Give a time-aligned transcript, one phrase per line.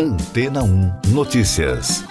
[0.00, 2.04] Antena 1 Notícias.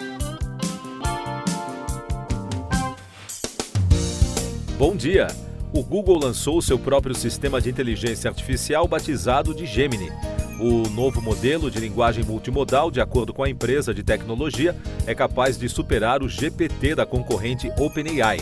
[4.77, 5.27] Bom dia!
[5.71, 10.11] O Google lançou seu próprio sistema de inteligência artificial batizado de Gemini.
[10.59, 14.75] O novo modelo de linguagem multimodal, de acordo com a empresa de tecnologia,
[15.05, 18.39] é capaz de superar o GPT da concorrente OpenAI.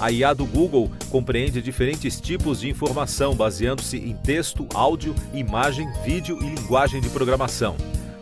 [0.00, 6.38] A IA do Google compreende diferentes tipos de informação, baseando-se em texto, áudio, imagem, vídeo
[6.40, 7.76] e linguagem de programação.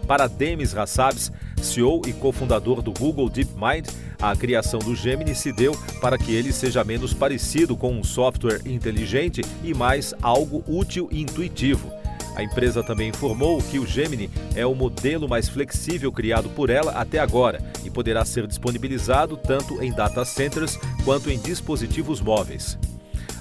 [0.09, 1.31] Para Demis Hassabis,
[1.63, 3.87] CEO e cofundador do Google DeepMind,
[4.19, 8.63] a criação do Gemini se deu para que ele seja menos parecido com um software
[8.65, 11.93] inteligente e mais algo útil e intuitivo.
[12.35, 16.93] A empresa também informou que o Gemini é o modelo mais flexível criado por ela
[16.93, 22.79] até agora e poderá ser disponibilizado tanto em data centers quanto em dispositivos móveis.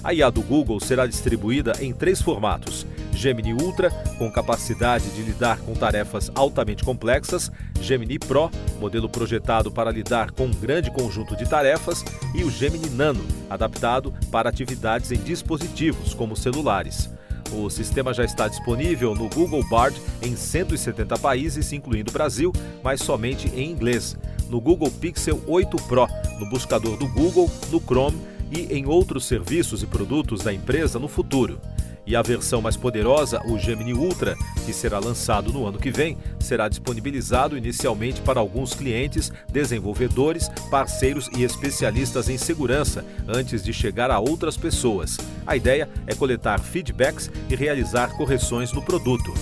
[0.04, 2.86] A IA do Google será distribuída em três formatos:
[3.18, 7.50] Gemini Ultra, com capacidade de lidar com tarefas altamente complexas,
[7.80, 12.88] Gemini Pro, modelo projetado para lidar com um grande conjunto de tarefas, e o Gemini
[12.90, 17.10] Nano, adaptado para atividades em dispositivos como celulares.
[17.50, 22.52] O sistema já está disponível no Google Bard em 170 países, incluindo o Brasil,
[22.84, 24.16] mas somente em inglês.
[24.48, 26.06] No Google Pixel 8 Pro,
[26.38, 28.20] no buscador do Google, no Chrome
[28.52, 31.60] e em outros serviços e produtos da empresa no futuro.
[32.08, 36.16] E a versão mais poderosa, o Gemini Ultra, que será lançado no ano que vem,
[36.40, 44.10] será disponibilizado inicialmente para alguns clientes, desenvolvedores, parceiros e especialistas em segurança, antes de chegar
[44.10, 45.18] a outras pessoas.
[45.46, 49.34] A ideia é coletar feedbacks e realizar correções no produto.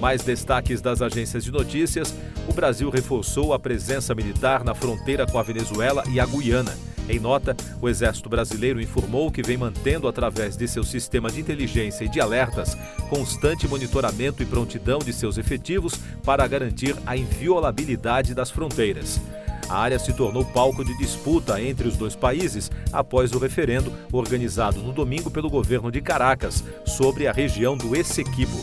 [0.00, 2.12] Mais destaques das agências de notícias:
[2.48, 6.76] o Brasil reforçou a presença militar na fronteira com a Venezuela e a Guiana.
[7.08, 12.04] Em nota, o Exército Brasileiro informou que vem mantendo, através de seu sistema de inteligência
[12.04, 12.76] e de alertas,
[13.10, 19.20] constante monitoramento e prontidão de seus efetivos para garantir a inviolabilidade das fronteiras.
[19.68, 24.80] A área se tornou palco de disputa entre os dois países após o referendo organizado
[24.80, 28.58] no domingo pelo governo de Caracas sobre a região do Essequibo.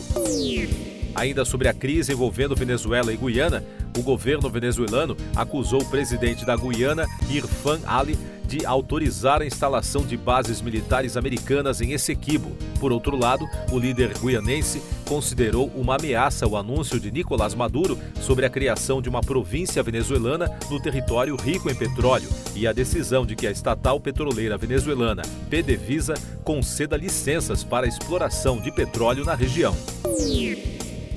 [1.14, 3.62] Ainda sobre a crise envolvendo Venezuela e Guiana,
[3.98, 10.16] o governo venezuelano acusou o presidente da Guiana, Irfan Ali, de autorizar a instalação de
[10.16, 12.50] bases militares americanas em Essequibo.
[12.80, 18.46] Por outro lado, o líder guianense considerou uma ameaça o anúncio de Nicolás Maduro sobre
[18.46, 23.36] a criação de uma província venezuelana no território rico em petróleo e a decisão de
[23.36, 26.14] que a estatal petroleira venezuelana PDVSA
[26.44, 29.76] conceda licenças para a exploração de petróleo na região.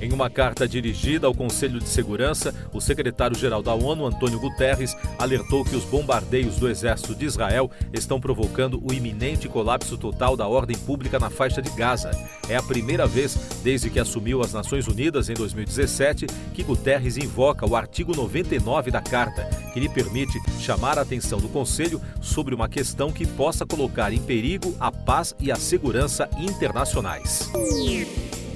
[0.00, 5.64] Em uma carta dirigida ao Conselho de Segurança, o secretário-geral da ONU, Antônio Guterres, alertou
[5.64, 10.76] que os bombardeios do exército de Israel estão provocando o iminente colapso total da ordem
[10.76, 12.10] pública na faixa de Gaza.
[12.46, 17.66] É a primeira vez desde que assumiu as Nações Unidas em 2017 que Guterres invoca
[17.66, 22.68] o artigo 99 da carta, que lhe permite chamar a atenção do Conselho sobre uma
[22.68, 27.50] questão que possa colocar em perigo a paz e a segurança internacionais.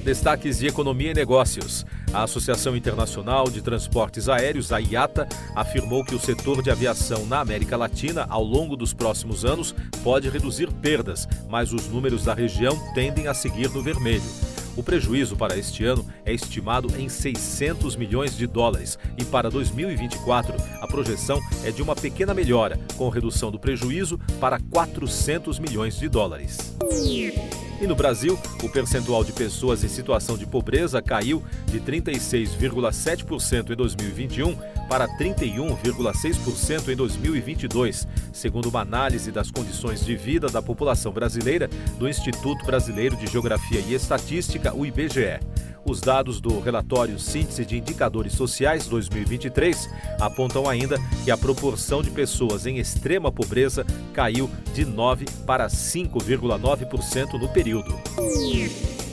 [0.04, 1.84] Destaques de Economia e Negócios.
[2.12, 7.40] A Associação Internacional de Transportes Aéreos, a IATA, afirmou que o setor de aviação na
[7.40, 12.76] América Latina, ao longo dos próximos anos, pode reduzir perdas, mas os números da região
[12.94, 14.24] tendem a seguir no vermelho.
[14.74, 20.54] O prejuízo para este ano é estimado em 600 milhões de dólares e para 2024
[20.80, 26.08] a projeção é de uma pequena melhora, com redução do prejuízo para 400 milhões de
[26.08, 26.74] dólares.
[27.80, 33.74] E no Brasil, o percentual de pessoas em situação de pobreza caiu de 36,7% em
[33.74, 34.54] 2021
[34.86, 42.06] para 31,6% em 2022, segundo uma análise das condições de vida da população brasileira do
[42.06, 45.40] Instituto Brasileiro de Geografia e Estatística, o IBGE.
[45.84, 49.88] Os dados do relatório Síntese de Indicadores Sociais 2023
[50.20, 53.84] apontam ainda que a proporção de pessoas em extrema pobreza
[54.20, 57.98] caiu de 9 para 5,9% no período.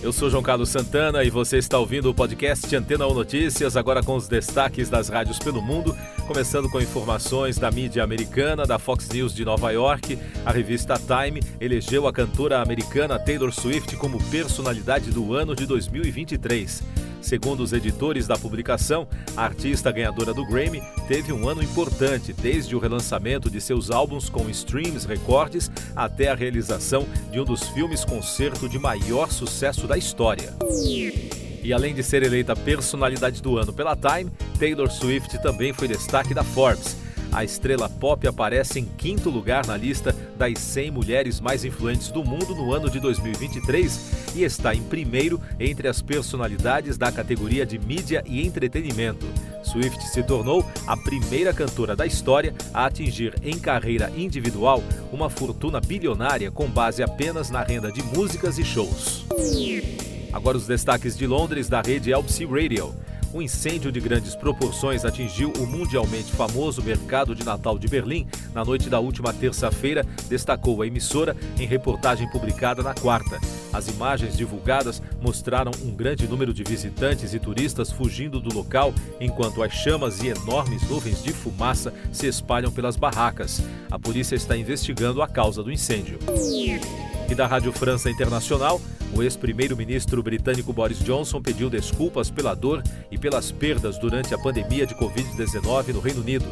[0.04, 4.04] Eu sou João Carlos Santana e você está ouvindo o podcast Antena 1 Notícias, agora
[4.04, 5.96] com os destaques das rádios pelo mundo,
[6.28, 10.20] começando com informações da mídia americana, da Fox News de Nova York.
[10.46, 16.84] A revista Time elegeu a cantora americana Taylor Swift como personalidade do ano de 2023.
[17.22, 22.76] Segundo os editores da publicação, a artista ganhadora do Grammy teve um ano importante, desde
[22.76, 28.06] o relançamento de seus álbuns com streams recordes até a realização de um dos filmes
[28.06, 30.54] concerto de maior sucesso da história.
[31.64, 36.34] E além de ser eleita personalidade do ano pela Time, Taylor Swift também foi destaque
[36.34, 37.07] da Forbes.
[37.38, 42.26] A estrela pop aparece em quinto lugar na lista das 100 mulheres mais influentes do
[42.26, 47.78] mundo no ano de 2023 e está em primeiro entre as personalidades da categoria de
[47.78, 49.28] mídia e entretenimento.
[49.62, 54.82] Swift se tornou a primeira cantora da história a atingir em carreira individual
[55.14, 59.28] uma fortuna bilionária com base apenas na renda de músicas e shows.
[60.34, 62.96] Agora os destaques de Londres da rede LBC Radio.
[63.34, 68.64] Um incêndio de grandes proporções atingiu o mundialmente famoso mercado de Natal de Berlim na
[68.64, 73.40] noite da última terça-feira, destacou a emissora em reportagem publicada na quarta.
[73.74, 79.62] As imagens divulgadas mostraram um grande número de visitantes e turistas fugindo do local, enquanto
[79.62, 83.62] as chamas e enormes nuvens de fumaça se espalham pelas barracas.
[83.92, 86.18] A polícia está investigando a causa do incêndio.
[87.30, 88.82] E da Rádio França Internacional,
[89.16, 94.86] o ex-primeiro-ministro britânico Boris Johnson pediu desculpas pela dor e pelas perdas durante a pandemia
[94.86, 96.46] de Covid-19 no Reino Unido.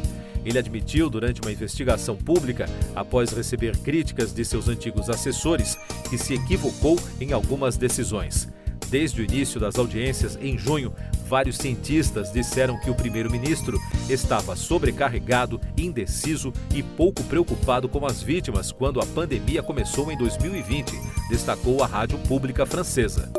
[0.44, 5.76] Ele admitiu durante uma investigação pública, após receber críticas de seus antigos assessores,
[6.08, 8.48] que se equivocou em algumas decisões.
[8.88, 10.92] Desde o início das audiências, em junho,
[11.28, 18.70] vários cientistas disseram que o primeiro-ministro estava sobrecarregado, indeciso e pouco preocupado com as vítimas
[18.70, 20.92] quando a pandemia começou em 2020,
[21.28, 23.30] destacou a rádio pública francesa.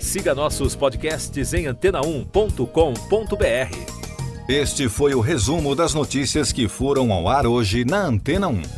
[0.00, 3.98] Siga nossos podcasts em antena1.com.br.
[4.48, 8.77] Este foi o resumo das notícias que foram ao ar hoje na Antena 1.